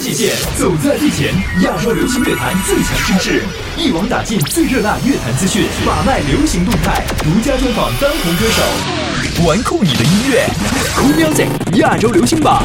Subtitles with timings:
[0.00, 1.26] 界谢，走在最前，
[1.62, 3.42] 亚洲流行乐坛最强声势，
[3.76, 10.46] 一网打尽最热辣乐坛资讯，把脉流行动态，独家专访当红歌手，玩酷你的音乐
[10.96, 12.62] ，Cool Music 亚洲流行榜，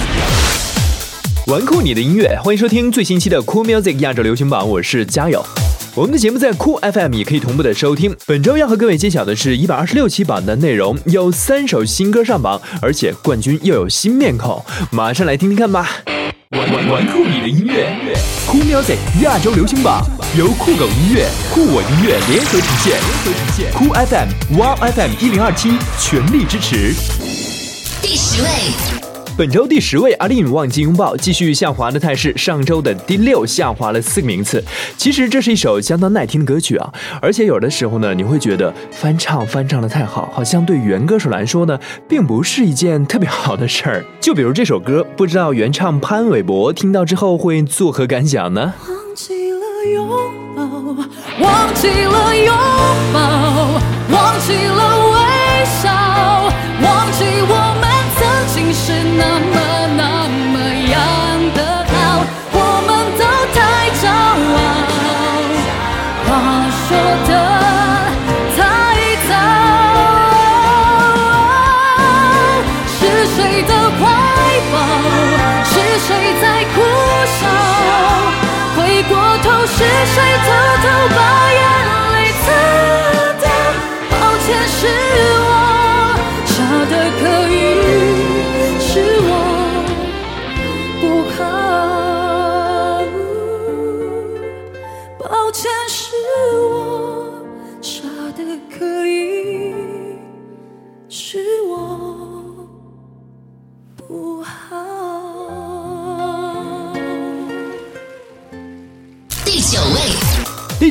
[1.48, 5.46] 玩酷你的音乐，欢迎收听最新期的 Cool Music 亚洲流行榜，我是嘉友，
[5.94, 8.15] 我们的节目在酷 FM 也可以同步的收听。
[8.26, 15.97] 本周要和各位揭晓的是一百二十六期榜的内容，有三首新歌上榜，而且冠军又有新面孔，马上来听听看吧。
[16.52, 17.89] 玩玩玩酷你的音乐，
[18.45, 20.03] 酷 Music 亚洲流行榜
[20.38, 23.73] 由酷狗音乐、酷我音乐联合呈现，联合呈现。
[23.73, 26.94] 酷 FM、w w FM 一零二七全力支持。
[28.00, 28.95] 第十位。
[29.38, 32.31] 本周第十位，阿令忘记拥抱继续下滑的态势。
[32.38, 34.63] 上周的第六下滑了四个名次。
[34.95, 36.89] 其实这是一首相当耐听的歌曲啊，
[37.21, 41.77] 而且有的时候呢，你会觉得翻唱翻唱的太好，好像对原歌手来说呢，
[42.08, 44.05] 并不是一件特别好的事儿。
[44.21, 48.73] 就比如这首歌，不知道原唱潘玮柏听到之后会作何感想呢？
[48.88, 50.09] 忘记了拥
[50.55, 50.64] 抱，
[51.42, 52.55] 忘记了拥
[53.14, 55.89] 抱，忘记了微笑，
[56.80, 57.84] 忘记我们。
[58.76, 60.14] 是那么难。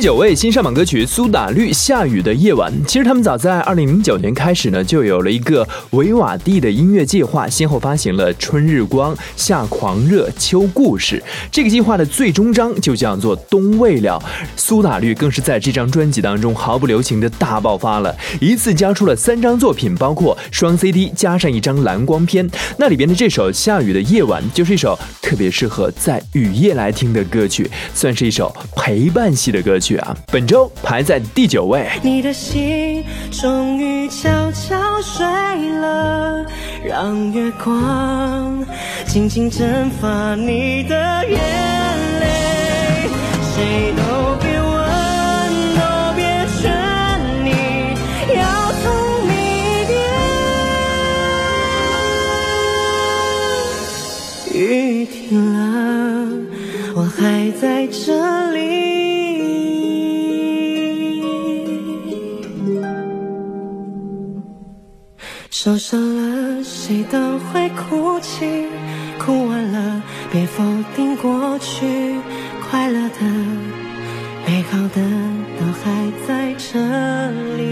[0.05, 2.71] 九位新上榜歌曲《苏打绿》《下雨的夜晚》。
[2.85, 11.17] 其实他们早在二零零九年开始呢，就有了一个维瓦蒂的音乐计划，先后发行了《春日光》《夏狂热》《秋故事》。
[11.51, 14.23] 这个计划的最终章就叫做《冬未了》。
[14.55, 22.47] 苏打绿更是在这张专辑当中毫不留情的大爆发了，一次交出了三张作品，包括双 CD 加上一张蓝光片。
[22.77, 29.94] 那里边的这首《下雨的夜晚》就是一首特别适合在雨夜来听的歌曲，算是一首陪伴系的歌曲。
[29.99, 33.01] 啊，本周排在第九位，你的心
[33.31, 35.25] 终于悄悄睡
[35.79, 36.45] 了，
[36.85, 38.63] 让月光
[39.07, 41.39] 静静蒸发你的眼
[42.19, 43.09] 泪，
[43.43, 43.97] 谁都
[44.41, 44.69] 别问，
[45.75, 45.79] 都
[46.15, 46.21] 别
[46.57, 46.63] 劝
[47.43, 47.49] 你，
[48.35, 48.41] 要
[48.83, 48.85] 同
[49.27, 49.33] 你。
[54.59, 54.63] 雨
[55.05, 55.17] 停
[55.53, 55.55] 了，
[56.95, 57.21] 我还
[57.61, 58.94] 在这里。
[65.65, 66.15] 受伤
[66.57, 68.67] 了，谁都会哭泣；
[69.17, 69.99] 哭完了，
[70.31, 70.63] 别否
[70.95, 72.19] 定过去。
[72.69, 73.25] 快乐的、
[74.45, 75.01] 美好的，
[75.57, 76.79] 都还在这
[77.57, 77.65] 里。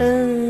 [0.00, 0.43] 嗯。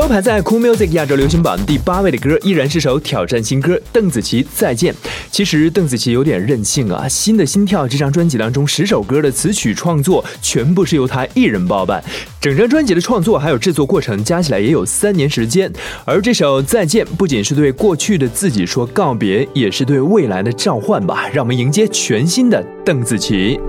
[0.00, 3.78] 都排在 Cool Music 亚洲流行榜第八位的歌，依然是首挑战新歌。
[3.92, 4.94] 邓紫棋再见。
[5.30, 12.02] 其实邓紫棋有点任性啊，《新的心跳》这张专辑当中十首歌的词曲创作全部是由她一人包办，
[12.40, 15.70] 整张专辑的创作还有制作过程加起来也有三年时间。
[16.06, 21.28] 而这首再见，不仅是对过去的自己说告别，也是对未来的召唤吧。
[21.30, 23.60] 让我们迎接全新的邓紫棋。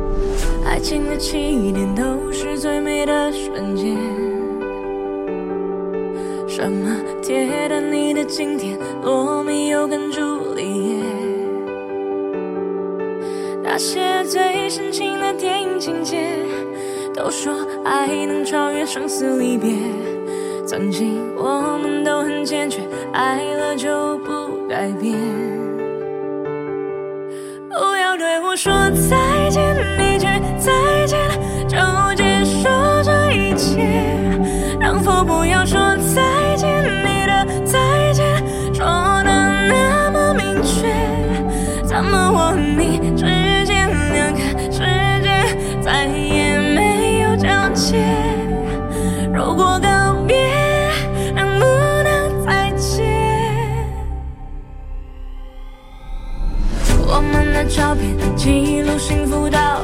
[0.64, 1.34] 爱情的起
[1.74, 2.11] 点都
[6.62, 11.06] 什么铁达尼的经典，罗密欧跟茱丽叶，
[13.64, 16.22] 那些最深情的电影情节，
[17.16, 17.52] 都说
[17.84, 19.74] 爱能超越生死离别。
[20.64, 22.82] 曾经我们都很坚决，
[23.12, 25.18] 爱了就不改变。
[27.70, 28.72] 不要对我说
[29.10, 30.28] 再见，一句
[30.60, 31.20] 再见
[31.68, 31.78] 就
[32.16, 32.68] 结束
[33.04, 33.84] 这一切，
[34.80, 35.80] 能否不要说
[36.16, 36.51] 再见？
[58.44, 59.81] 记录幸福到。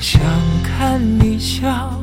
[0.00, 0.18] 想
[0.62, 2.02] 看你笑。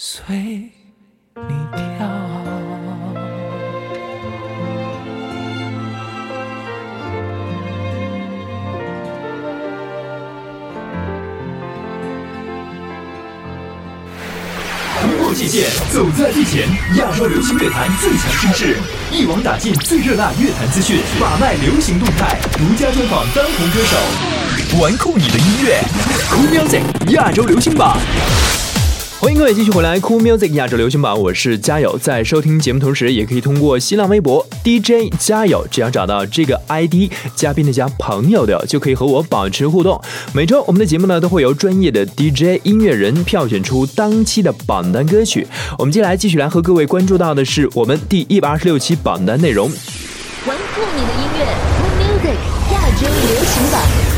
[0.00, 0.26] 随
[1.34, 1.42] 同
[15.18, 18.76] 步极限走在最前，亚洲流行乐坛最强声势，
[19.12, 25.82] 一网打尽最热辣乐坛资讯，把脉流行动态，独家专访当红歌手，玩酷你的音乐
[26.30, 27.98] ，Cool Music 亚洲流行榜。
[29.20, 31.98] 欢迎各位继续回来，Cool Music 亚洲流行榜，我是佳友。
[31.98, 40.00] 在收听节目同时，也可以通过新浪微博 DJ 佳友，只要找到这个 ID，嘉宾的家朋友的，就可以和我保持互动。
[40.32, 45.44] 每周我们的节目呢，都会由专业的 DJ 音乐人票选出当期的榜单歌曲。
[45.80, 49.66] 我们接下来继续来和各位关注到的是我们第一百二十六期榜单内容。
[50.46, 51.44] 玩酷你的音乐
[51.74, 54.17] ，Cool Music 亚洲流行榜。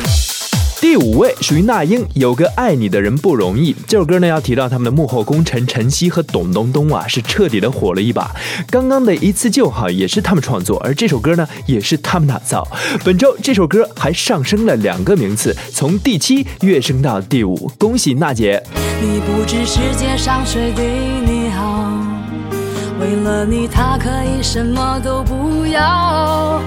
[0.81, 3.71] 第五位属于那英，有个爱你的人不容易。
[3.87, 8.31] 这首歌呢要提到他们的幕后功臣陈曦和董冬冬啊，是彻底的火了一把。
[8.67, 12.67] 刚刚的一次就好也是他们创作，而这首歌呢也是他们打造。
[13.05, 18.63] 本周这首歌还上升了两个名次，从第七跃升到第五，恭喜娜姐。
[18.73, 22.01] 你你你你不不不不知世界上谁对好，好好。
[22.99, 25.23] 为了他可以什么都
[25.67, 26.59] 要，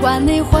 [0.00, 0.60] 管混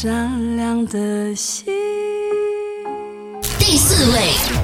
[0.00, 1.64] 善良的心。
[3.58, 4.55] 第四位。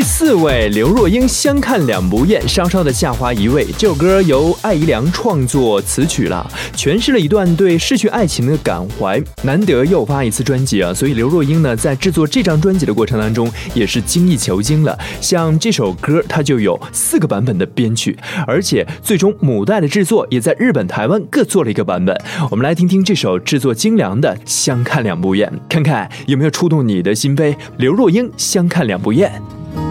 [0.00, 9.22] 第四位刘若英《相看两不厌》稍 稍的下滑一位，这首歌由艾怡良创作词曲了，诠释了一段对失去爱情的感怀。
[9.42, 14.98] 难得又发一次专辑啊，所以刘若英呢在制作这张专辑的过程当中也是精益求精了。
[15.20, 18.16] 像这首歌它就有四个版本的编曲，
[18.46, 22.18] 而且最终母带的制作也在日本、台湾各做了一个版本。
[22.50, 27.54] 我们来听听这首制作精良的《相看两不厌》，看看有没有触动你的心扉。
[27.76, 29.30] 刘若英《相看两不厌》。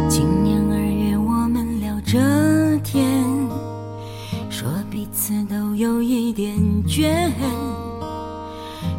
[0.10, 2.18] 今年二月，我们聊着
[2.84, 3.24] 天，
[4.50, 6.56] 说彼此都有一点
[6.88, 7.10] 倦，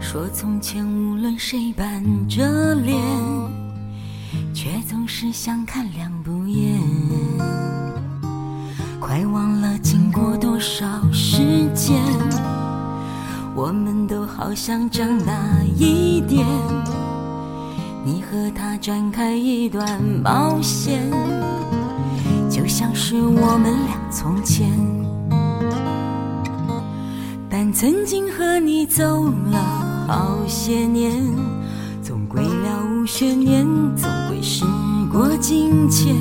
[0.01, 2.99] 说从前无论谁板着脸，
[4.55, 6.81] 却总是相看两不厌。
[9.01, 11.37] 快忘了经过多少时
[11.75, 12.01] 间，
[13.55, 15.33] 我们都好想长大
[15.77, 16.47] 一点。
[18.31, 19.85] 和他展开一段
[20.23, 21.11] 冒险，
[22.49, 24.69] 就像是我们俩从前。
[27.51, 31.11] 但曾经和你走了好些年，
[32.05, 34.65] 总归了无悬念，总归时
[35.11, 36.15] 过境迁。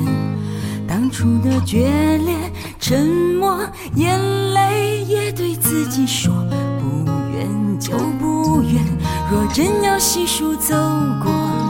[0.88, 1.86] 当初的决
[2.24, 2.34] 裂、
[2.80, 3.06] 沉
[3.38, 3.60] 默、
[3.94, 4.18] 眼
[4.52, 6.34] 泪，也对自己说：
[6.80, 8.82] 不远就不远。
[9.30, 10.74] 若真要细数走
[11.22, 11.69] 过。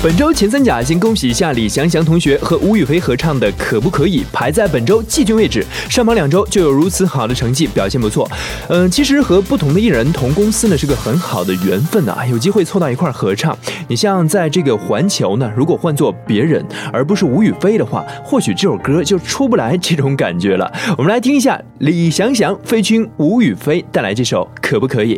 [0.00, 5.64] 本周前三甲，先恭喜一下李翔翔同学和吴雨霏合唱的《可不可以》排在本周季军位置。
[5.90, 8.30] 上榜两周就有如此好的成绩，表现不错。
[8.68, 13.58] 嗯，其实和不同的艺人同公司呢是个很好的缘分啊，有机会凑到一块儿合唱。
[13.88, 20.72] 你像在这个环球呢，如果换做别人而不是吴雨霏的话，或许这首歌就出不来这种感觉了。
[20.96, 25.16] 我们来听一下李翔翔、飞君吴雨霏带来这首《可不可以》。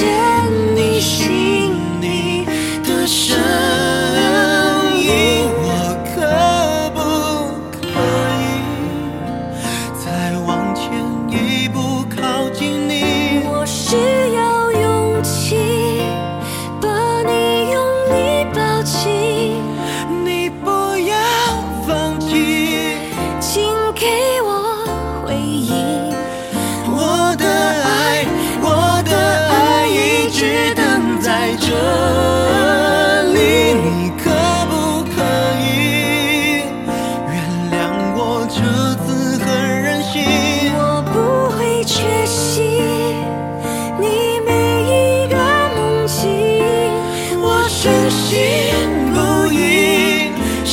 [0.00, 1.59] 见你心。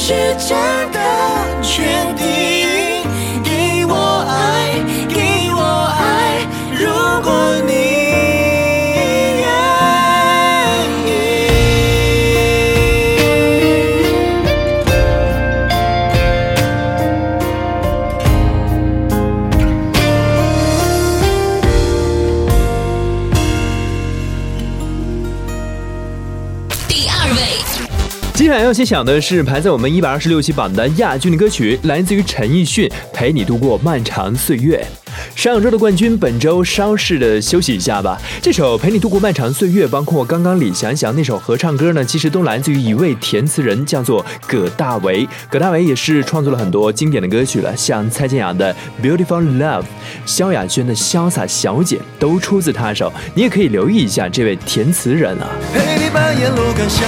[0.08, 0.77] 时间。
[28.68, 34.86] 要先想的是排在我们一百二十六期榜的亚军的歌曲，来自于陈奕迅《陪你度过漫长岁月》。
[35.42, 38.22] 上周的冠军本周稍事的休息一下吧。
[38.42, 45.26] 这首《陪你度过漫长岁月》，包括刚刚李翔翔那首合唱歌呢，其实都来自于一位填词人，叫做葛大为。
[45.50, 49.62] 葛大为也是创作了很多经典的歌曲了，像蔡健雅的《Beautiful Love》、
[50.26, 53.14] 萧亚轩的《潇洒小姐》都出自他手。
[53.34, 55.48] 你也可以留意一下这位填词人啊。
[55.74, 57.08] 陪你把沿路感想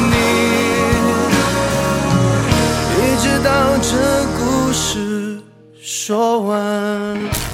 [6.05, 7.50] 说完。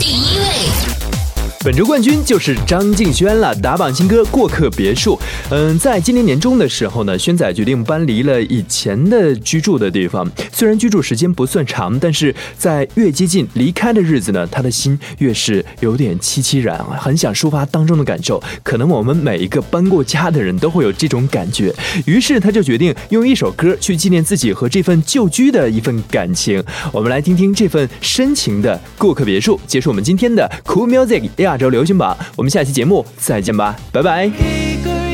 [1.67, 5.15] 本周冠军就是张敬轩了，打榜新歌《过客别墅》。
[5.49, 10.25] 嗯，在今年年中的时候呢，轩仔决定搬离了以前的居住的地方。
[10.53, 18.41] 虽然居住时间不算长，但是在越接近离开的日子呢，他的心越是有点凄凄然啊，很想抒发当中的感受。
[18.63, 21.75] 可能我们每一个搬过家的人都会有这种感觉，
[22.05, 26.63] 于是他就决定用一首歌去纪念自己和这份旧居的一份感情。
[26.93, 31.56] 我们来听听这份深情的《过客别墅》，结束我们今天的 Cool Music 啊。
[31.57, 35.06] 周流行榜，我们下期节目再见吧，拜拜。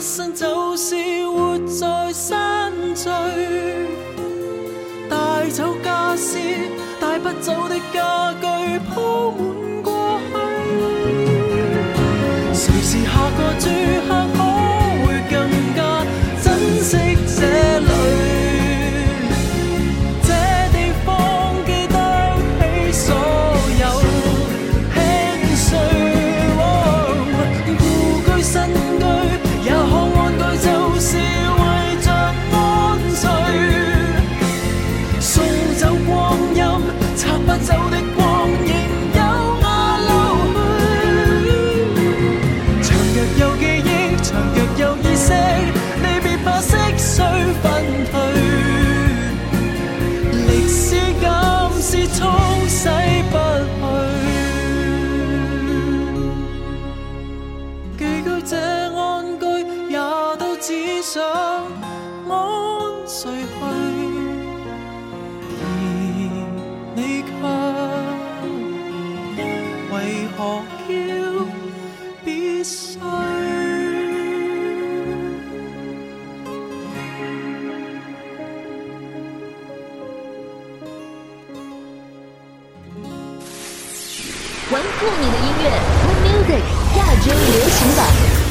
[0.00, 0.96] 一生就是
[1.28, 3.06] 活在山聚，
[5.10, 6.38] 带走家私，
[6.98, 9.59] 带不走的家具铺满。